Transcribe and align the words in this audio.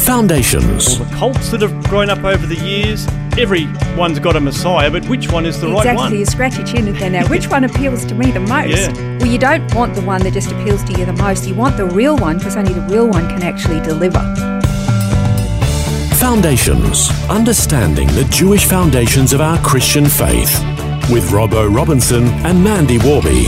Foundations. 0.00 0.98
All 0.98 1.04
the 1.04 1.14
cults 1.14 1.50
that 1.50 1.60
have 1.60 1.84
grown 1.84 2.08
up 2.10 2.24
over 2.24 2.46
the 2.46 2.56
years, 2.56 3.06
everyone's 3.38 4.18
got 4.18 4.34
a 4.34 4.40
messiah, 4.40 4.90
but 4.90 5.06
which 5.08 5.30
one 5.30 5.44
is 5.46 5.60
the 5.60 5.68
exactly. 5.68 5.88
right 5.90 5.96
one? 5.96 6.12
Exactly, 6.12 6.18
You 6.18 6.24
scratch 6.26 6.56
your 6.56 6.66
chin 6.66 6.88
and 6.88 6.96
then 6.96 7.12
now, 7.12 7.28
which 7.28 7.48
one 7.48 7.64
appeals 7.64 8.04
to 8.06 8.14
me 8.14 8.30
the 8.30 8.40
most? 8.40 8.70
Yeah. 8.76 9.18
Well, 9.18 9.26
you 9.26 9.38
don't 9.38 9.72
want 9.74 9.94
the 9.94 10.00
one 10.02 10.22
that 10.22 10.32
just 10.32 10.50
appeals 10.50 10.82
to 10.84 10.98
you 10.98 11.04
the 11.04 11.12
most. 11.12 11.46
You 11.46 11.54
want 11.54 11.76
the 11.76 11.84
real 11.84 12.16
one 12.16 12.38
because 12.38 12.56
only 12.56 12.72
the 12.72 12.80
real 12.82 13.08
one 13.08 13.28
can 13.28 13.42
actually 13.42 13.80
deliver. 13.80 14.20
Foundations. 16.16 17.10
Understanding 17.28 18.06
the 18.08 18.24
Jewish 18.30 18.64
foundations 18.64 19.32
of 19.32 19.40
our 19.40 19.58
Christian 19.62 20.06
faith. 20.06 20.58
With 21.10 21.30
Robbo 21.30 21.74
Robinson 21.74 22.24
and 22.44 22.62
Mandy 22.62 22.98
Warby. 22.98 23.46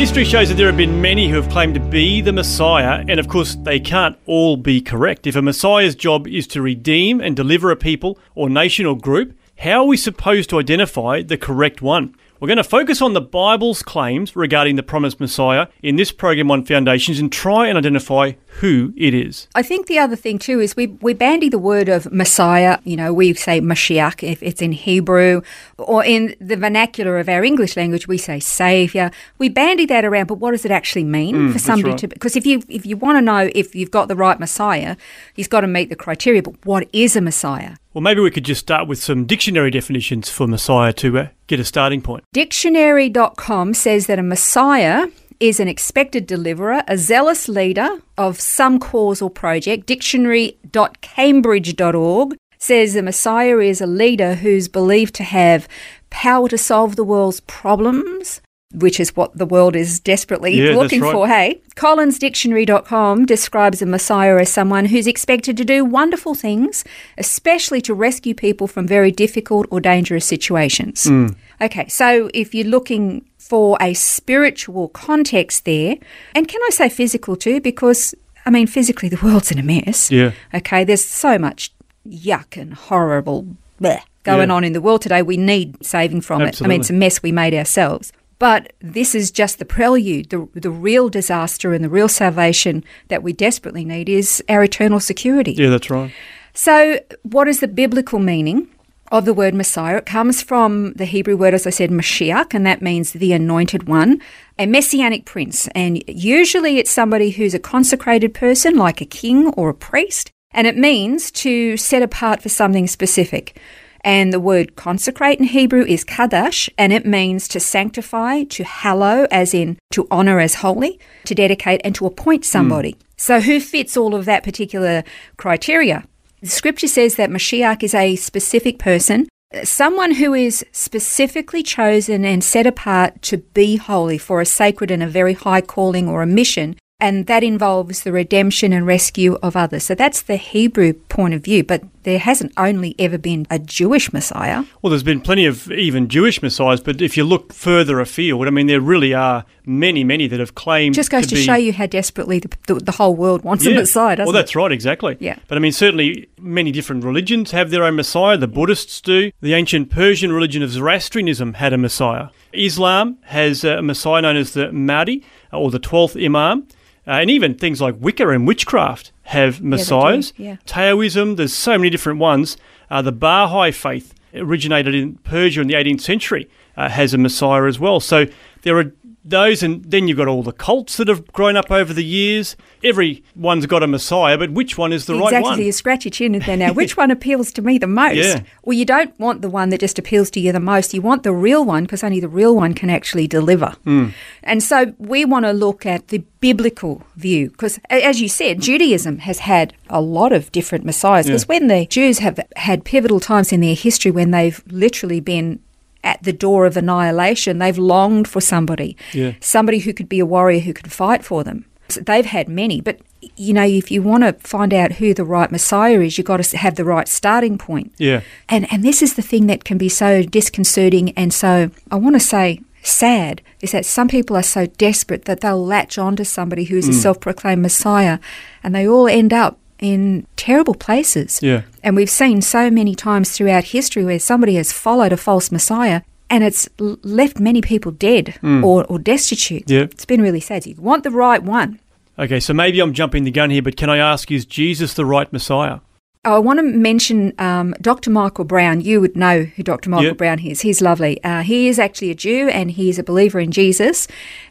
History 0.00 0.24
shows 0.24 0.48
that 0.48 0.54
there 0.54 0.66
have 0.66 0.78
been 0.78 1.02
many 1.02 1.28
who 1.28 1.36
have 1.36 1.50
claimed 1.50 1.74
to 1.74 1.80
be 1.80 2.22
the 2.22 2.32
Messiah, 2.32 3.04
and 3.06 3.20
of 3.20 3.28
course, 3.28 3.54
they 3.56 3.78
can't 3.78 4.16
all 4.24 4.56
be 4.56 4.80
correct. 4.80 5.26
If 5.26 5.36
a 5.36 5.42
Messiah's 5.42 5.94
job 5.94 6.26
is 6.26 6.46
to 6.48 6.62
redeem 6.62 7.20
and 7.20 7.36
deliver 7.36 7.70
a 7.70 7.76
people 7.76 8.18
or 8.34 8.48
nation 8.48 8.86
or 8.86 8.96
group, 8.96 9.36
how 9.58 9.82
are 9.82 9.86
we 9.86 9.98
supposed 9.98 10.48
to 10.48 10.58
identify 10.58 11.20
the 11.20 11.36
correct 11.36 11.82
one? 11.82 12.14
We're 12.40 12.48
going 12.48 12.56
to 12.56 12.64
focus 12.64 13.02
on 13.02 13.12
the 13.12 13.20
Bible's 13.20 13.82
claims 13.82 14.34
regarding 14.34 14.76
the 14.76 14.82
promised 14.82 15.20
Messiah 15.20 15.66
in 15.82 15.96
this 15.96 16.12
program 16.12 16.50
on 16.50 16.64
Foundations 16.64 17.18
and 17.18 17.30
try 17.30 17.66
and 17.66 17.76
identify 17.76 18.32
who 18.58 18.92
it 18.96 19.14
is. 19.14 19.46
I 19.54 19.62
think 19.62 19.86
the 19.86 19.98
other 19.98 20.16
thing 20.16 20.38
too 20.38 20.60
is 20.60 20.76
we, 20.76 20.88
we 20.88 21.14
bandy 21.14 21.48
the 21.48 21.58
word 21.58 21.88
of 21.88 22.12
Messiah. 22.12 22.78
You 22.84 22.96
know, 22.96 23.12
we 23.14 23.32
say 23.34 23.60
Mashiach 23.60 24.22
if 24.28 24.42
it's 24.42 24.60
in 24.60 24.72
Hebrew, 24.72 25.40
or 25.78 26.04
in 26.04 26.34
the 26.40 26.56
vernacular 26.56 27.18
of 27.18 27.28
our 27.28 27.42
English 27.44 27.76
language, 27.76 28.06
we 28.08 28.18
say 28.18 28.40
Savior. 28.40 29.10
We 29.38 29.48
bandy 29.48 29.86
that 29.86 30.04
around, 30.04 30.26
but 30.26 30.34
what 30.38 30.50
does 30.50 30.64
it 30.64 30.70
actually 30.70 31.04
mean 31.04 31.30
Mm, 31.36 31.52
for 31.52 31.58
somebody 31.58 31.90
right. 31.90 31.98
to? 32.00 32.08
Because 32.08 32.36
if 32.36 32.44
you 32.44 32.62
if 32.68 32.84
you 32.84 32.96
want 32.96 33.16
to 33.16 33.22
know 33.22 33.50
if 33.54 33.74
you've 33.74 33.90
got 33.90 34.08
the 34.08 34.16
right 34.16 34.38
Messiah, 34.40 34.96
he's 35.32 35.48
got 35.48 35.60
to 35.62 35.66
meet 35.66 35.88
the 35.88 35.96
criteria. 35.96 36.42
But 36.42 36.54
what 36.66 36.88
is 36.92 37.16
a 37.16 37.20
Messiah? 37.20 37.76
Well, 37.94 38.02
maybe 38.02 38.20
we 38.20 38.30
could 38.30 38.44
just 38.44 38.60
start 38.60 38.86
with 38.86 39.02
some 39.02 39.24
dictionary 39.26 39.70
definitions 39.70 40.28
for 40.28 40.46
Messiah 40.46 40.92
to 40.94 41.18
uh, 41.18 41.28
get 41.48 41.58
a 41.58 41.64
starting 41.64 42.00
point. 42.02 42.22
Dictionary.com 42.32 43.74
says 43.74 44.06
that 44.06 44.18
a 44.18 44.22
Messiah 44.22 45.08
is 45.40 45.58
an 45.58 45.68
expected 45.68 46.26
deliverer, 46.26 46.82
a 46.86 46.98
zealous 46.98 47.48
leader 47.48 48.02
of 48.16 48.38
some 48.38 48.78
cause 48.78 49.20
or 49.22 49.30
project. 49.30 49.86
Dictionary.cambridge.org 49.86 52.36
says 52.58 52.92
the 52.92 53.02
Messiah 53.02 53.58
is 53.58 53.80
a 53.80 53.86
leader 53.86 54.34
who's 54.34 54.68
believed 54.68 55.14
to 55.14 55.24
have 55.24 55.66
power 56.10 56.46
to 56.48 56.58
solve 56.58 56.96
the 56.96 57.04
world's 57.04 57.40
problems. 57.40 58.42
Which 58.72 59.00
is 59.00 59.16
what 59.16 59.36
the 59.36 59.46
world 59.46 59.74
is 59.74 59.98
desperately 59.98 60.54
Yeah, 60.54 60.76
looking 60.76 61.00
right. 61.00 61.10
for, 61.12 61.26
hey? 61.26 61.60
CollinsDictionary.com 61.74 63.26
describes 63.26 63.82
a 63.82 63.86
Messiah 63.86 64.36
as 64.38 64.48
someone 64.48 64.84
who's 64.84 65.08
expected 65.08 65.56
to 65.56 65.64
do 65.64 65.84
wonderful 65.84 66.34
things, 66.36 66.84
especially 67.18 67.80
to 67.82 67.94
rescue 67.94 68.34
people 68.34 68.68
from 68.68 68.86
very 68.86 69.10
difficult 69.10 69.66
or 69.70 69.80
dangerous 69.80 70.24
situations. 70.24 71.04
Mm. 71.04 71.34
Okay, 71.60 71.88
so 71.88 72.30
if 72.32 72.54
you're 72.54 72.66
looking 72.66 73.24
for 73.38 73.76
a 73.80 73.92
spiritual 73.94 74.88
context 74.90 75.64
there, 75.64 75.96
and 76.36 76.46
can 76.46 76.60
I 76.62 76.70
say 76.70 76.88
physical 76.88 77.34
too? 77.34 77.60
Because, 77.60 78.14
I 78.46 78.50
mean, 78.50 78.68
physically 78.68 79.08
the 79.08 79.18
world's 79.24 79.50
in 79.50 79.58
a 79.58 79.62
mess. 79.64 80.12
Yeah. 80.12 80.30
Okay, 80.54 80.84
there's 80.84 81.04
so 81.04 81.38
much 81.38 81.72
yuck 82.08 82.56
and 82.56 82.74
horrible 82.74 83.46
bleh 83.82 84.00
going 84.22 84.48
Yeah. 84.48 84.54
on 84.54 84.62
in 84.64 84.74
the 84.74 84.80
world 84.80 85.02
today. 85.02 85.22
We 85.22 85.36
need 85.36 85.84
saving 85.84 86.20
from 86.20 86.42
it. 86.42 86.62
I 86.62 86.66
mean, 86.68 86.80
it's 86.80 86.90
a 86.90 86.94
mess 86.94 87.20
we 87.22 87.32
made 87.32 87.52
ourselves. 87.54 88.12
But 88.40 88.72
this 88.80 89.14
is 89.14 89.30
just 89.30 89.58
the 89.58 89.66
prelude. 89.66 90.30
The, 90.30 90.48
the 90.54 90.70
real 90.70 91.10
disaster 91.10 91.74
and 91.74 91.84
the 91.84 91.90
real 91.90 92.08
salvation 92.08 92.82
that 93.08 93.22
we 93.22 93.34
desperately 93.34 93.84
need 93.84 94.08
is 94.08 94.42
our 94.48 94.64
eternal 94.64 94.98
security. 94.98 95.52
Yeah, 95.52 95.68
that's 95.68 95.90
right. 95.90 96.10
So, 96.54 96.98
what 97.22 97.48
is 97.48 97.60
the 97.60 97.68
biblical 97.68 98.18
meaning 98.18 98.66
of 99.12 99.26
the 99.26 99.34
word 99.34 99.54
Messiah? 99.54 99.98
It 99.98 100.06
comes 100.06 100.40
from 100.40 100.94
the 100.94 101.04
Hebrew 101.04 101.36
word, 101.36 101.52
as 101.52 101.66
I 101.66 101.70
said, 101.70 101.90
Mashiach, 101.90 102.54
and 102.54 102.64
that 102.64 102.80
means 102.80 103.12
the 103.12 103.34
anointed 103.34 103.86
one, 103.86 104.22
a 104.58 104.64
messianic 104.64 105.26
prince. 105.26 105.68
And 105.74 106.02
usually 106.08 106.78
it's 106.78 106.90
somebody 106.90 107.30
who's 107.30 107.52
a 107.52 107.58
consecrated 107.58 108.32
person, 108.32 108.74
like 108.74 109.02
a 109.02 109.06
king 109.06 109.48
or 109.48 109.68
a 109.68 109.74
priest, 109.74 110.32
and 110.52 110.66
it 110.66 110.78
means 110.78 111.30
to 111.32 111.76
set 111.76 112.02
apart 112.02 112.40
for 112.42 112.48
something 112.48 112.86
specific. 112.86 113.60
And 114.02 114.32
the 114.32 114.40
word 114.40 114.76
consecrate 114.76 115.38
in 115.38 115.46
Hebrew 115.46 115.84
is 115.84 116.04
kadash, 116.04 116.68
and 116.78 116.92
it 116.92 117.04
means 117.04 117.48
to 117.48 117.60
sanctify, 117.60 118.44
to 118.44 118.64
hallow, 118.64 119.26
as 119.30 119.52
in 119.52 119.78
to 119.92 120.06
honor 120.10 120.40
as 120.40 120.56
holy, 120.56 120.98
to 121.24 121.34
dedicate, 121.34 121.80
and 121.84 121.94
to 121.96 122.06
appoint 122.06 122.44
hmm. 122.44 122.50
somebody. 122.50 122.96
So, 123.16 123.40
who 123.40 123.60
fits 123.60 123.96
all 123.96 124.14
of 124.14 124.24
that 124.24 124.42
particular 124.42 125.04
criteria? 125.36 126.04
The 126.40 126.48
scripture 126.48 126.88
says 126.88 127.16
that 127.16 127.28
Mashiach 127.28 127.82
is 127.82 127.94
a 127.94 128.16
specific 128.16 128.78
person, 128.78 129.28
someone 129.62 130.12
who 130.14 130.32
is 130.32 130.64
specifically 130.72 131.62
chosen 131.62 132.24
and 132.24 132.42
set 132.42 132.66
apart 132.66 133.20
to 133.22 133.38
be 133.38 133.76
holy 133.76 134.16
for 134.16 134.40
a 134.40 134.46
sacred 134.46 134.90
and 134.90 135.02
a 135.02 135.08
very 135.08 135.34
high 135.34 135.60
calling 135.60 136.08
or 136.08 136.22
a 136.22 136.26
mission. 136.26 136.76
And 137.00 137.26
that 137.26 137.42
involves 137.42 138.02
the 138.02 138.12
redemption 138.12 138.72
and 138.72 138.86
rescue 138.86 139.38
of 139.42 139.56
others. 139.56 139.84
So 139.84 139.94
that's 139.94 140.22
the 140.22 140.36
Hebrew 140.36 140.92
point 140.92 141.34
of 141.34 141.42
view, 141.42 141.64
but 141.64 141.82
there 142.02 142.18
hasn't 142.18 142.52
only 142.56 142.94
ever 142.98 143.18
been 143.18 143.46
a 143.50 143.58
Jewish 143.58 144.12
Messiah. 144.12 144.64
Well, 144.80 144.90
there's 144.90 145.02
been 145.02 145.20
plenty 145.20 145.46
of 145.46 145.70
even 145.70 146.08
Jewish 146.08 146.42
messiahs, 146.42 146.80
but 146.80 147.02
if 147.02 147.16
you 147.16 147.24
look 147.24 147.52
further 147.52 148.00
afield, 148.00 148.46
I 148.46 148.50
mean, 148.50 148.66
there 148.66 148.80
really 148.80 149.12
are 149.12 149.44
many, 149.66 150.02
many 150.02 150.26
that 150.26 150.40
have 150.40 150.54
claimed 150.54 150.94
Just 150.94 151.10
goes 151.10 151.26
to, 151.26 151.34
be, 151.34 151.42
show 151.42 151.54
you 151.54 151.72
how 151.72 151.86
desperately 151.86 152.38
the, 152.38 152.50
the, 152.66 152.74
the 152.74 152.92
whole 152.92 153.14
world 153.14 153.44
wants 153.44 153.66
a 153.66 153.74
Messiah, 153.74 154.16
doesn't 154.16 154.22
it? 154.22 154.26
well, 154.26 154.32
that's 154.32 154.52
it? 154.52 154.56
right, 154.56 154.72
exactly. 154.72 155.16
Yeah. 155.20 155.38
But 155.48 155.58
I 155.58 155.60
mean, 155.60 155.72
certainly 155.72 156.28
many 156.38 156.72
different 156.72 157.04
religions 157.04 157.50
have 157.50 157.70
their 157.70 157.84
own 157.84 157.96
Messiah. 157.96 158.36
The 158.36 158.48
Buddhists 158.48 159.00
do. 159.00 159.30
The 159.40 159.54
ancient 159.54 159.90
Persian 159.90 160.32
religion 160.32 160.62
of 160.62 160.70
Zoroastrianism 160.70 161.54
had 161.54 161.72
a 161.72 161.78
Messiah. 161.78 162.28
Islam 162.52 163.18
has 163.24 163.64
a 163.64 163.82
Messiah 163.82 164.22
known 164.22 164.36
as 164.36 164.54
the 164.54 164.72
Mahdi 164.72 165.24
uh, 165.52 165.58
or 165.58 165.70
the 165.70 165.80
12th 165.80 166.22
Imam. 166.22 166.66
Uh, 167.06 167.12
and 167.12 167.30
even 167.30 167.54
things 167.54 167.80
like 167.80 167.96
Wicca 167.98 168.28
and 168.28 168.46
witchcraft 168.46 169.12
have 169.24 169.60
messiahs. 169.62 170.32
yeah. 170.36 170.56
Taoism, 170.66 171.36
there's 171.36 171.54
so 171.54 171.78
many 171.78 171.90
different 171.90 172.18
ones. 172.18 172.56
Uh, 172.90 173.00
the 173.02 173.12
Baha'i 173.12 173.70
faith 173.70 174.14
originated 174.34 174.94
in 174.94 175.14
Persia 175.18 175.60
in 175.60 175.66
the 175.66 175.74
18th 175.74 176.00
century, 176.02 176.48
uh, 176.76 176.88
has 176.88 177.14
a 177.14 177.18
messiah 177.18 177.64
as 177.66 177.78
well. 177.78 178.00
So 178.00 178.26
there 178.62 178.78
are 178.78 178.92
those, 179.24 179.62
and 179.62 179.84
then 179.84 180.08
you've 180.08 180.16
got 180.16 180.28
all 180.28 180.42
the 180.42 180.52
cults 180.52 180.96
that 180.96 181.08
have 181.08 181.26
grown 181.32 181.56
up 181.56 181.70
over 181.70 181.92
the 181.92 182.04
years. 182.04 182.56
Everyone's 182.82 183.66
got 183.66 183.82
a 183.82 183.86
messiah, 183.86 184.38
but 184.38 184.50
which 184.52 184.78
one 184.78 184.92
is 184.92 185.06
the 185.06 185.14
exactly. 185.14 185.34
right 185.34 185.42
one? 185.42 185.52
Exactly, 185.52 185.66
you 185.66 185.72
scratch 185.72 186.04
your 186.04 186.10
chin 186.10 186.34
and 186.34 186.44
then 186.44 186.58
now, 186.60 186.72
which 186.72 186.96
one 186.96 187.10
appeals 187.10 187.52
to 187.52 187.62
me 187.62 187.78
the 187.78 187.86
most? 187.86 188.16
Yeah. 188.16 188.42
Well, 188.64 188.76
you 188.76 188.84
don't 188.84 189.18
want 189.18 189.42
the 189.42 189.50
one 189.50 189.68
that 189.70 189.80
just 189.80 189.98
appeals 189.98 190.30
to 190.30 190.40
you 190.40 190.52
the 190.52 190.60
most. 190.60 190.94
You 190.94 191.02
want 191.02 191.22
the 191.22 191.32
real 191.32 191.64
one 191.64 191.84
because 191.84 192.02
only 192.02 192.20
the 192.20 192.28
real 192.28 192.56
one 192.56 192.74
can 192.74 192.88
actually 192.88 193.26
deliver. 193.26 193.70
Hmm. 193.84 194.08
And 194.42 194.62
so 194.62 194.94
we 194.98 195.24
want 195.24 195.44
to 195.44 195.52
look 195.52 195.84
at 195.84 196.08
the 196.08 196.24
biblical 196.40 197.02
view 197.16 197.50
because, 197.50 197.78
as 197.90 198.20
you 198.20 198.28
said, 198.28 198.60
Judaism 198.60 199.18
has 199.18 199.40
had 199.40 199.74
a 199.90 200.00
lot 200.00 200.32
of 200.32 200.50
different 200.52 200.84
messiahs. 200.84 201.26
Because 201.26 201.46
when 201.46 201.66
the 201.66 201.86
Jews 201.86 202.20
have 202.20 202.40
had 202.56 202.84
pivotal 202.84 203.20
times 203.20 203.52
in 203.52 203.60
their 203.60 203.74
history 203.74 204.10
when 204.10 204.30
they've 204.30 204.62
literally 204.68 205.20
been 205.20 205.60
at 206.02 206.22
the 206.22 206.32
door 206.32 206.66
of 206.66 206.76
annihilation, 206.76 207.58
they've 207.58 207.76
longed 207.78 208.26
for 208.28 208.40
somebody, 208.40 208.96
Yeah. 209.12 209.32
somebody 209.40 209.80
who 209.80 209.92
could 209.92 210.08
be 210.08 210.18
a 210.20 210.26
warrior 210.26 210.60
who 210.60 210.72
could 210.72 210.90
fight 210.92 211.24
for 211.24 211.44
them. 211.44 211.64
So 211.88 212.00
they've 212.00 212.24
had 212.26 212.48
many, 212.48 212.80
but 212.80 213.00
you 213.36 213.52
know, 213.52 213.64
if 213.66 213.90
you 213.90 214.00
want 214.00 214.22
to 214.24 214.32
find 214.48 214.72
out 214.72 214.92
who 214.92 215.12
the 215.12 215.24
right 215.24 215.50
Messiah 215.52 216.00
is, 216.00 216.16
you've 216.16 216.26
got 216.26 216.42
to 216.42 216.56
have 216.56 216.76
the 216.76 216.84
right 216.84 217.06
starting 217.06 217.58
point. 217.58 217.92
Yeah. 217.98 218.20
And 218.48 218.66
and 218.72 218.82
this 218.82 219.02
is 219.02 219.14
the 219.14 219.22
thing 219.22 219.46
that 219.48 219.64
can 219.64 219.76
be 219.76 219.88
so 219.90 220.22
disconcerting 220.22 221.10
and 221.16 221.32
so 221.34 221.70
I 221.90 221.96
want 221.96 222.16
to 222.16 222.20
say 222.20 222.60
sad 222.82 223.42
is 223.60 223.72
that 223.72 223.84
some 223.84 224.08
people 224.08 224.36
are 224.36 224.42
so 224.42 224.64
desperate 224.78 225.26
that 225.26 225.40
they'll 225.42 225.62
latch 225.66 225.98
onto 225.98 226.24
somebody 226.24 226.64
who's 226.64 226.86
Mm. 226.86 226.90
a 226.90 226.94
self-proclaimed 226.94 227.60
Messiah, 227.60 228.18
and 228.64 228.74
they 228.74 228.88
all 228.88 229.06
end 229.06 229.34
up 229.34 229.58
in 229.80 230.26
terrible 230.36 230.74
places. 230.74 231.40
Yeah. 231.42 231.62
And 231.82 231.96
we've 231.96 232.10
seen 232.10 232.42
so 232.42 232.70
many 232.70 232.94
times 232.94 233.32
throughout 233.32 233.64
history 233.64 234.04
where 234.04 234.18
somebody 234.18 234.56
has 234.56 234.72
followed 234.72 235.12
a 235.12 235.16
false 235.16 235.50
Messiah 235.50 236.02
and 236.28 236.44
it's 236.44 236.68
left 236.78 237.40
many 237.40 237.60
people 237.60 237.90
dead 237.92 238.36
hmm. 238.40 238.64
or, 238.64 238.84
or 238.84 238.98
destitute. 238.98 239.68
Yeah. 239.68 239.82
It's 239.82 240.04
been 240.04 240.22
really 240.22 240.40
sad. 240.40 240.66
You 240.66 240.76
want 240.76 241.02
the 241.02 241.10
right 241.10 241.42
one. 241.42 241.80
Okay, 242.18 242.38
so 242.38 242.52
maybe 242.52 242.80
I'm 242.80 242.92
jumping 242.92 243.24
the 243.24 243.30
gun 243.30 243.50
here, 243.50 243.62
but 243.62 243.76
can 243.76 243.88
I 243.88 243.96
ask, 243.96 244.30
is 244.30 244.44
Jesus 244.44 244.94
the 244.94 245.06
right 245.06 245.32
Messiah? 245.32 245.80
I 246.22 246.38
want 246.38 246.58
to 246.58 246.62
mention 246.62 247.32
um, 247.38 247.74
Dr. 247.80 248.10
Michael 248.10 248.44
Brown. 248.44 248.82
You 248.82 249.00
would 249.00 249.16
know 249.16 249.44
who 249.44 249.62
Dr. 249.62 249.88
Michael 249.88 250.08
Yep. 250.08 250.16
Brown 250.18 250.38
is. 250.38 250.60
He's 250.60 250.82
lovely. 250.82 251.22
Uh, 251.24 251.40
he 251.40 251.66
is 251.66 251.78
actually 251.78 252.10
a 252.10 252.14
Jew 252.14 252.50
and 252.50 252.70
he 252.70 252.90
is 252.90 252.98
a 252.98 253.02
believer 253.02 253.40
in 253.40 253.50
Jesus. 253.50 254.06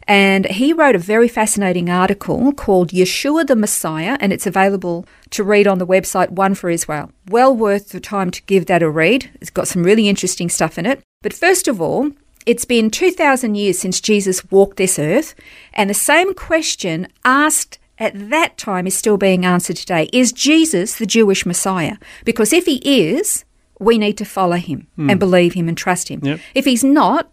And 0.08 0.46
he 0.46 0.72
wrote 0.72 0.96
a 0.96 0.98
very 0.98 1.28
fascinating 1.28 1.88
article 1.88 2.52
called 2.52 2.90
Yeshua 2.90 3.46
the 3.46 3.54
Messiah, 3.54 4.16
and 4.18 4.32
it's 4.32 4.48
available 4.48 5.06
to 5.30 5.44
read 5.44 5.68
on 5.68 5.78
the 5.78 5.86
website 5.86 6.30
One 6.30 6.56
for 6.56 6.70
Israel. 6.70 7.12
Well 7.28 7.54
worth 7.54 7.90
the 7.90 8.00
time 8.00 8.32
to 8.32 8.42
give 8.42 8.66
that 8.66 8.82
a 8.82 8.90
read. 8.90 9.30
It's 9.40 9.50
got 9.50 9.68
some 9.68 9.84
really 9.84 10.08
interesting 10.08 10.48
stuff 10.48 10.76
in 10.76 10.86
it. 10.86 11.00
But 11.22 11.32
first 11.32 11.68
of 11.68 11.80
all, 11.80 12.10
it's 12.46 12.64
been 12.64 12.90
2,000 12.90 13.54
years 13.54 13.78
since 13.78 14.00
Jesus 14.00 14.50
walked 14.50 14.76
this 14.76 14.98
earth, 14.98 15.36
and 15.72 15.88
the 15.88 15.94
same 15.94 16.34
question 16.34 17.06
asked 17.24 17.78
at 18.00 18.30
that 18.30 18.56
time 18.56 18.86
is 18.86 18.96
still 18.96 19.16
being 19.16 19.44
answered 19.44 19.76
today. 19.76 20.08
Is 20.12 20.32
Jesus 20.32 20.96
the 20.96 21.06
Jewish 21.06 21.46
Messiah? 21.46 21.98
Because 22.24 22.52
if 22.52 22.64
he 22.64 22.76
is, 22.84 23.44
we 23.78 23.98
need 23.98 24.16
to 24.18 24.24
follow 24.24 24.56
him 24.56 24.86
and 24.96 25.12
hmm. 25.12 25.18
believe 25.18 25.54
him 25.54 25.68
and 25.68 25.76
trust 25.76 26.08
him. 26.08 26.20
Yep. 26.22 26.40
If 26.54 26.64
he's 26.64 26.82
not, 26.82 27.30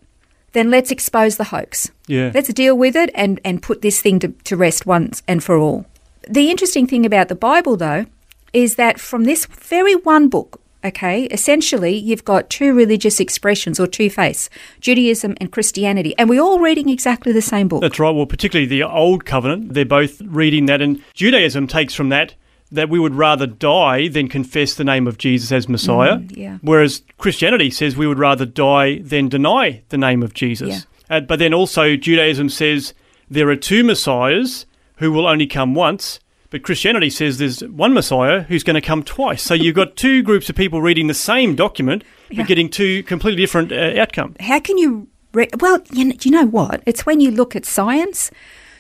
then 0.54 0.70
let's 0.70 0.92
expose 0.92 1.38
the 1.38 1.46
hoax. 1.46 1.92
Yeah. 2.08 2.32
Let's 2.34 2.54
deal 2.54 2.78
with 2.78 2.96
it 2.96 3.10
and, 3.16 3.40
and 3.44 3.62
put 3.62 3.82
this 3.82 4.02
thing 4.02 4.20
to, 4.20 4.30
to 4.30 4.56
rest 4.56 4.86
once 4.86 5.24
and 5.28 5.44
for 5.44 5.58
all. 5.58 5.86
The 6.30 6.52
interesting 6.52 6.88
thing 6.88 7.06
about 7.06 7.30
the 7.30 7.36
Bible, 7.36 7.78
though, 7.78 8.06
is 8.54 8.76
that 8.76 9.00
from 9.00 9.24
this 9.24 9.46
very 9.46 9.96
one 9.96 10.30
book, 10.30 10.62
okay, 10.84 11.24
essentially 11.26 11.96
you've 11.96 12.26
got 12.26 12.50
two 12.50 12.74
religious 12.74 13.20
expressions 13.20 13.80
or 13.80 13.88
two 13.88 14.10
faiths, 14.10 14.50
Judaism 14.80 15.36
and 15.40 15.52
Christianity, 15.52 16.16
and 16.18 16.30
we're 16.30 16.42
all 16.42 16.60
reading 16.60 16.90
exactly 16.90 17.32
the 17.32 17.42
same 17.42 17.68
book. 17.68 17.82
That's 17.82 18.00
right. 18.00 18.12
Well, 18.12 18.26
particularly 18.26 18.68
the 18.68 18.84
Old 18.84 19.26
Covenant, 19.26 19.74
they're 19.74 19.86
both 19.86 20.22
reading 20.22 20.66
that, 20.68 20.82
and 20.82 21.04
Judaism 21.14 21.68
takes 21.68 21.94
from 21.94 22.10
that 22.10 22.36
that 22.72 22.90
we 22.90 23.00
would 23.00 23.16
rather 23.16 23.48
die 23.48 24.08
than 24.08 24.28
confess 24.28 24.74
the 24.74 24.84
name 24.84 25.08
of 25.08 25.18
Jesus 25.18 25.52
as 25.52 25.70
Messiah. 25.70 26.18
Mm, 26.18 26.36
yeah. 26.36 26.58
Whereas 26.62 27.02
Christianity 27.18 27.70
says 27.70 27.96
we 27.96 28.08
would 28.08 28.20
rather 28.20 28.46
die 28.46 29.00
than 29.00 29.30
deny 29.30 29.84
the 29.90 29.98
name 29.98 30.22
of 30.22 30.34
Jesus. 30.34 30.70
Yeah. 31.10 31.18
Uh, 31.18 31.22
but 31.22 31.40
then 31.40 31.54
also 31.54 31.96
Judaism 31.96 32.50
says 32.50 32.94
there 33.30 33.50
are 33.50 33.56
two 33.56 33.84
Messiahs 33.84 34.66
who 34.98 35.12
will 35.12 35.28
only 35.28 35.48
come 35.48 35.74
once. 35.74 36.20
But 36.50 36.64
Christianity 36.64 37.10
says 37.10 37.38
there's 37.40 37.60
one 37.62 37.94
Messiah 37.94 38.44
who's 38.44 38.64
going 38.64 38.76
to 38.76 38.82
come 38.82 39.04
twice. 39.04 39.44
So 39.44 39.54
you've 39.54 39.76
got 39.76 39.98
two 39.98 40.24
groups 40.24 40.50
of 40.50 40.56
people 40.56 40.82
reading 40.82 41.08
the 41.08 41.14
same 41.14 41.56
document, 41.56 42.04
but 42.30 42.38
Yeah. 42.38 42.44
getting 42.46 42.70
two 42.70 43.04
completely 43.04 43.42
different 43.44 43.72
uh, 43.72 44.00
outcomes. 44.02 44.36
how 44.40 44.60
can 44.60 44.78
you 44.78 45.08
re- 45.34 45.50
well 45.60 45.80
you 45.92 46.06
know, 46.06 46.16
you 46.22 46.32
know 46.32 46.46
what 46.46 46.82
it's 46.86 47.06
when 47.06 47.20
you 47.20 47.32
look 47.32 47.56
at 47.56 47.66
science 47.66 48.32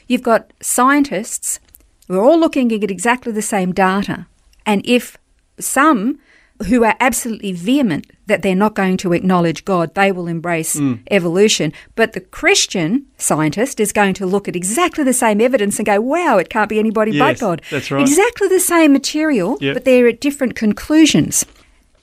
you've 0.07 0.23
got 0.23 0.51
scientists 0.61 1.59
we're 2.07 2.23
all 2.23 2.39
looking 2.39 2.71
at 2.71 2.89
exactly 2.89 3.31
the 3.33 3.41
same 3.41 3.73
data 3.73 4.25
and 4.65 4.81
if 4.85 5.17
some 5.59 6.17
who 6.65 6.83
are 6.83 6.95
absolutely 6.99 7.51
vehement 7.51 8.09
that 8.25 8.41
they're 8.41 8.55
not 8.55 8.73
going 8.73 8.97
to 8.97 9.13
acknowledge 9.13 9.63
God, 9.63 9.93
they 9.93 10.11
will 10.11 10.27
embrace 10.27 10.77
hmm. 10.77 10.95
evolution. 11.11 11.71
But 11.95 12.13
the 12.13 12.19
Christian 12.19 13.05
scientist 13.17 13.79
is 13.79 13.93
going 13.93 14.13
to 14.15 14.25
look 14.25 14.47
at 14.47 14.55
exactly 14.55 15.03
the 15.03 15.13
same 15.13 15.39
evidence 15.39 15.79
and 15.79 15.85
go, 15.85 16.01
wow, 16.01 16.37
it 16.37 16.49
can't 16.49 16.69
be 16.69 16.79
anybody 16.79 17.11
Yes, 17.11 17.19
but 17.19 17.39
God. 17.39 17.61
that's 17.69 17.91
right. 17.91 18.01
Exactly 18.01 18.47
the 18.47 18.59
same 18.59 18.91
material, 18.91 19.57
Yep. 19.61 19.73
but 19.73 19.85
they're 19.85 20.07
at 20.07 20.19
different 20.19 20.55
conclusions. 20.55 21.45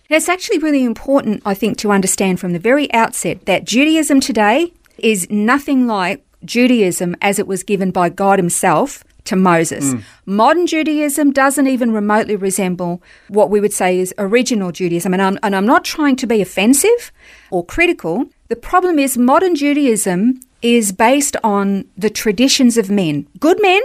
Now, 0.09 0.17
It's 0.17 0.29
actually 0.29 0.59
really 0.59 0.85
important, 0.85 1.43
I 1.45 1.55
think, 1.55 1.77
to 1.79 1.91
understand 1.91 2.41
from 2.41 2.53
the 2.53 2.59
very 2.59 2.93
outset 2.93 3.47
that 3.47 3.65
Judaism 3.65 4.21
today 4.21 4.73
is 4.99 5.29
nothing 5.31 5.87
like 5.87 6.23
Judaism 6.45 7.17
as 7.23 7.39
it 7.39 7.47
was 7.47 7.63
given 7.63 7.91
by 7.91 8.09
God 8.09 8.39
Himself 8.39 9.03
to 9.25 9.37
Moses. 9.37 9.95
Mm. 9.95 10.03
Modern 10.27 10.67
Judaism 10.67 11.33
doesn't 11.33 11.67
even 11.67 11.93
remotely 11.93 12.37
resemble 12.37 13.03
what 13.29 13.51
we 13.51 13.61
would 13.61 13.73
say 13.73 13.99
is 13.99 14.15
original 14.19 14.73
Judaism. 14.73 15.13
And 15.13 15.23
I'm, 15.23 15.39
and 15.43 15.57
I'm 15.57 15.67
not 15.67 15.85
trying 15.85 16.17
to 16.17 16.27
be 16.27 16.41
offensive 16.41 17.13
or 17.51 17.65
critical. 17.65 18.27
The 18.49 18.57
problem 18.57 18.99
is 18.99 19.17
modern 19.17 19.55
Judaism 19.55 20.41
is 20.63 20.93
based 20.93 21.37
on 21.43 21.85
the 21.97 22.11
traditions 22.11 22.77
of 22.77 22.91
men, 22.91 23.27
good 23.39 23.61
men, 23.61 23.83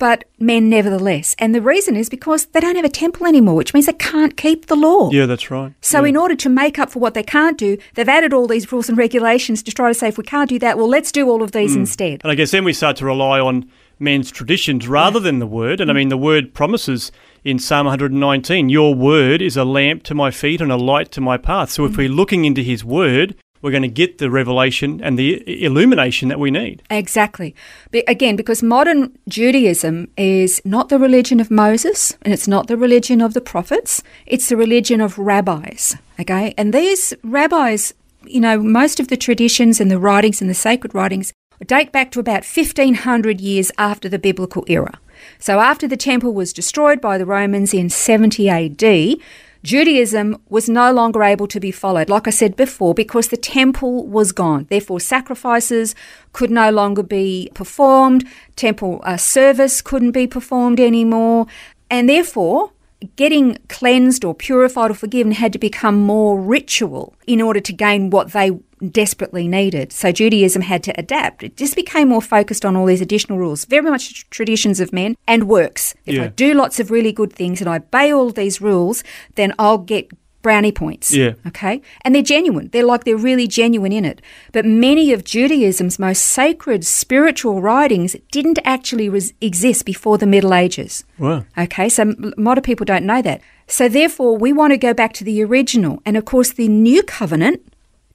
but 0.00 0.24
men 0.38 0.68
nevertheless. 0.70 1.36
And 1.38 1.54
the 1.54 1.60
reason 1.60 1.94
is 1.94 2.08
because 2.08 2.46
they 2.46 2.60
don't 2.60 2.76
have 2.76 2.84
a 2.84 2.90
temple 2.90 3.26
anymore, 3.26 3.54
which 3.54 3.74
means 3.74 3.86
they 3.86 3.92
can't 3.92 4.36
keep 4.36 4.66
the 4.66 4.74
law. 4.74 5.10
Yeah, 5.10 5.26
that's 5.26 5.50
right. 5.50 5.72
So, 5.82 6.04
in 6.04 6.16
order 6.16 6.34
to 6.36 6.48
make 6.48 6.78
up 6.78 6.90
for 6.90 6.98
what 6.98 7.12
they 7.14 7.22
can't 7.22 7.58
do, 7.58 7.76
they've 7.94 8.08
added 8.08 8.32
all 8.32 8.46
these 8.46 8.72
rules 8.72 8.88
and 8.88 8.96
regulations 8.96 9.62
to 9.62 9.72
try 9.72 9.88
to 9.88 9.94
say, 9.94 10.08
if 10.08 10.16
we 10.16 10.24
can't 10.24 10.48
do 10.48 10.58
that, 10.58 10.78
well, 10.78 10.88
let's 10.88 11.12
do 11.12 11.28
all 11.28 11.42
of 11.42 11.52
these 11.52 11.74
mm. 11.74 11.80
instead. 11.80 12.22
And 12.24 12.32
I 12.32 12.34
guess 12.34 12.50
then 12.50 12.64
we 12.64 12.72
start 12.72 12.96
to 12.96 13.04
rely 13.04 13.40
on 13.40 13.70
men's 14.00 14.30
traditions 14.30 14.88
rather 14.88 15.20
than 15.20 15.38
the 15.38 15.46
word. 15.46 15.80
And 15.80 15.90
I 15.90 15.94
mm. 15.94 15.96
mean, 15.98 16.08
the 16.08 16.16
word 16.16 16.54
promises 16.54 17.12
in 17.44 17.58
Psalm 17.58 17.86
119 17.86 18.68
Your 18.68 18.94
word 18.94 19.42
is 19.42 19.56
a 19.56 19.64
lamp 19.64 20.02
to 20.04 20.14
my 20.14 20.30
feet 20.30 20.60
and 20.60 20.72
a 20.72 20.76
light 20.76 21.12
to 21.12 21.20
my 21.20 21.36
path. 21.36 21.70
So 21.70 21.84
if 21.84 21.92
mm. 21.92 21.98
we're 21.98 22.08
looking 22.08 22.44
into 22.44 22.62
his 22.62 22.84
word, 22.84 23.36
we're 23.62 23.70
going 23.70 23.82
to 23.82 23.88
get 23.88 24.18
the 24.18 24.30
revelation 24.30 25.00
and 25.02 25.18
the 25.18 25.64
illumination 25.64 26.28
that 26.28 26.40
we 26.40 26.50
need. 26.50 26.82
Exactly. 26.90 27.54
But 27.90 28.04
again, 28.08 28.36
because 28.36 28.62
modern 28.62 29.16
Judaism 29.28 30.08
is 30.16 30.62
not 30.64 30.88
the 30.88 30.98
religion 30.98 31.40
of 31.40 31.50
Moses 31.50 32.16
and 32.22 32.32
it's 32.32 32.48
not 32.48 32.68
the 32.68 32.76
religion 32.76 33.20
of 33.20 33.34
the 33.34 33.40
prophets, 33.40 34.02
it's 34.26 34.48
the 34.48 34.56
religion 34.56 35.00
of 35.00 35.18
rabbis. 35.18 35.96
Okay? 36.18 36.54
And 36.56 36.72
these 36.72 37.12
rabbis, 37.22 37.92
you 38.24 38.40
know, 38.40 38.58
most 38.58 38.98
of 38.98 39.08
the 39.08 39.16
traditions 39.16 39.80
and 39.80 39.90
the 39.90 39.98
writings 39.98 40.40
and 40.40 40.48
the 40.48 40.54
sacred 40.54 40.94
writings 40.94 41.32
date 41.64 41.92
back 41.92 42.10
to 42.12 42.20
about 42.20 42.44
1500 42.44 43.40
years 43.40 43.70
after 43.78 44.08
the 44.08 44.18
biblical 44.18 44.64
era. 44.66 44.98
So 45.38 45.60
after 45.60 45.86
the 45.86 45.96
temple 45.96 46.32
was 46.32 46.52
destroyed 46.52 47.00
by 47.00 47.18
the 47.18 47.26
Romans 47.26 47.74
in 47.74 47.90
70 47.90 48.48
AD, 48.48 49.18
Judaism 49.62 50.40
was 50.48 50.70
no 50.70 50.90
longer 50.90 51.22
able 51.22 51.46
to 51.48 51.60
be 51.60 51.70
followed, 51.70 52.08
like 52.08 52.26
I 52.26 52.30
said 52.30 52.56
before, 52.56 52.94
because 52.94 53.28
the 53.28 53.36
temple 53.36 54.06
was 54.06 54.32
gone. 54.32 54.66
Therefore, 54.70 55.00
sacrifices 55.00 55.94
could 56.32 56.50
no 56.50 56.70
longer 56.70 57.02
be 57.02 57.50
performed, 57.54 58.26
temple 58.56 59.00
uh, 59.04 59.18
service 59.18 59.82
couldn't 59.82 60.12
be 60.12 60.26
performed 60.26 60.80
anymore, 60.80 61.46
and 61.90 62.08
therefore, 62.08 62.72
getting 63.16 63.58
cleansed 63.68 64.24
or 64.24 64.34
purified 64.34 64.90
or 64.90 64.94
forgiven 64.94 65.32
had 65.32 65.52
to 65.52 65.58
become 65.58 65.96
more 65.96 66.40
ritual 66.40 67.14
in 67.26 67.42
order 67.42 67.60
to 67.60 67.72
gain 67.72 68.08
what 68.08 68.32
they 68.32 68.50
desperately 68.88 69.48
needed. 69.48 69.92
So 69.92 70.12
Judaism 70.12 70.62
had 70.62 70.82
to 70.84 70.98
adapt. 70.98 71.42
It 71.42 71.56
just 71.56 71.76
became 71.76 72.08
more 72.08 72.22
focused 72.22 72.64
on 72.64 72.76
all 72.76 72.86
these 72.86 73.00
additional 73.00 73.38
rules, 73.38 73.64
very 73.64 73.90
much 73.90 74.28
traditions 74.30 74.80
of 74.80 74.92
men 74.92 75.16
and 75.26 75.48
works. 75.48 75.94
If 76.06 76.20
I 76.20 76.28
do 76.28 76.54
lots 76.54 76.80
of 76.80 76.90
really 76.90 77.12
good 77.12 77.32
things 77.32 77.60
and 77.60 77.68
I 77.68 77.76
obey 77.76 78.12
all 78.12 78.30
these 78.30 78.60
rules, 78.60 79.04
then 79.34 79.52
I'll 79.58 79.78
get 79.78 80.10
brownie 80.42 80.72
points. 80.72 81.12
Yeah. 81.12 81.34
Okay? 81.46 81.82
And 82.02 82.14
they're 82.14 82.22
genuine. 82.22 82.68
They're 82.72 82.84
like 82.84 83.04
they're 83.04 83.16
really 83.16 83.46
genuine 83.46 83.92
in 83.92 84.04
it. 84.04 84.22
But 84.52 84.64
many 84.64 85.12
of 85.12 85.24
Judaism's 85.24 85.98
most 85.98 86.24
sacred 86.24 86.84
spiritual 86.84 87.60
writings 87.60 88.16
didn't 88.32 88.58
actually 88.64 89.08
res- 89.08 89.32
exist 89.40 89.84
before 89.84 90.18
the 90.18 90.26
Middle 90.26 90.54
Ages. 90.54 91.04
Wow. 91.18 91.44
Okay, 91.58 91.88
so 91.88 92.02
a 92.04 92.40
lot 92.40 92.58
of 92.58 92.64
people 92.64 92.84
don't 92.84 93.04
know 93.04 93.22
that. 93.22 93.40
So 93.66 93.88
therefore, 93.88 94.36
we 94.36 94.52
want 94.52 94.72
to 94.72 94.78
go 94.78 94.92
back 94.92 95.12
to 95.14 95.24
the 95.24 95.42
original. 95.44 96.02
And 96.04 96.16
of 96.16 96.24
course, 96.24 96.52
the 96.52 96.68
new 96.68 97.02
covenant 97.02 97.69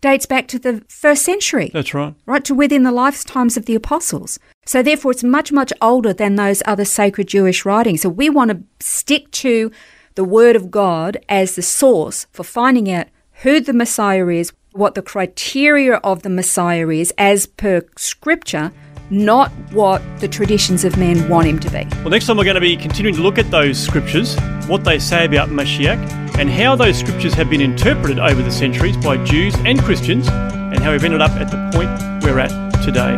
dates 0.05 0.27
back 0.27 0.47
to 0.47 0.59
the 0.59 0.83
first 0.87 1.23
century, 1.23 1.71
That's 1.73 1.93
right. 1.95 2.13
right 2.27 2.45
to 2.45 2.53
within 2.53 2.83
the 2.83 2.91
lifetimes 2.91 3.57
of 3.57 3.65
the 3.65 3.73
apostles. 3.73 4.37
So 4.65 4.83
therefore, 4.83 5.11
it's 5.11 5.23
much, 5.23 5.51
much 5.51 5.73
older 5.81 6.13
than 6.13 6.35
those 6.35 6.61
other 6.65 6.85
sacred 6.85 7.27
Jewish 7.27 7.65
writings. 7.65 8.01
So 8.03 8.09
we 8.09 8.29
want 8.29 8.51
to 8.51 8.63
stick 8.79 9.31
to 9.45 9.71
the 10.13 10.23
Word 10.23 10.55
of 10.55 10.69
God 10.69 11.17
as 11.27 11.55
the 11.55 11.63
source 11.63 12.27
for 12.31 12.43
finding 12.43 12.91
out 12.91 13.07
who 13.41 13.59
the 13.59 13.73
Messiah 13.73 14.27
is, 14.27 14.53
what 14.73 14.93
the 14.93 15.01
criteria 15.01 15.95
of 15.95 16.21
the 16.21 16.29
Messiah 16.29 16.89
is 16.89 17.11
as 17.17 17.47
per 17.47 17.81
Scripture, 17.97 18.71
not 19.09 19.51
what 19.71 20.01
the 20.19 20.27
traditions 20.27 20.83
of 20.83 20.97
men 20.97 21.27
want 21.29 21.47
him 21.47 21.59
to 21.59 21.69
be. 21.69 21.85
Well, 21.97 22.09
next 22.09 22.27
time 22.27 22.37
we're 22.37 22.43
going 22.43 22.55
to 22.55 22.61
be 22.61 22.77
continuing 22.77 23.15
to 23.15 23.23
look 23.23 23.37
at 23.39 23.49
those 23.49 23.79
scriptures, 23.79 24.37
what 24.67 24.83
they 24.83 24.99
say 24.99 25.25
about 25.25 25.49
Mashiach, 25.49 26.24
and 26.39 26.49
how 26.49 26.75
those 26.75 26.97
scriptures 26.97 27.33
have 27.33 27.49
been 27.49 27.61
interpreted 27.61 28.19
over 28.19 28.41
the 28.41 28.51
centuries 28.51 28.97
by 28.97 29.23
Jews 29.23 29.55
and 29.65 29.81
Christians, 29.81 30.27
and 30.27 30.79
how 30.79 30.91
we've 30.91 31.03
ended 31.03 31.21
up 31.21 31.31
at 31.31 31.49
the 31.49 31.57
point 31.77 32.23
we're 32.23 32.39
at 32.39 32.51
today. 32.83 33.17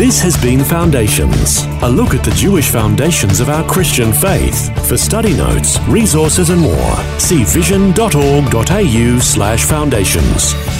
This 0.00 0.20
has 0.22 0.40
been 0.40 0.64
Foundations, 0.64 1.64
a 1.82 1.88
look 1.88 2.14
at 2.14 2.24
the 2.24 2.30
Jewish 2.30 2.70
foundations 2.70 3.40
of 3.40 3.50
our 3.50 3.68
Christian 3.68 4.12
faith. 4.12 4.88
For 4.88 4.96
study 4.96 5.36
notes, 5.36 5.78
resources, 5.88 6.48
and 6.48 6.60
more, 6.60 6.96
see 7.18 7.44
vision.org.au 7.44 9.18
slash 9.20 9.64
foundations. 9.64 10.79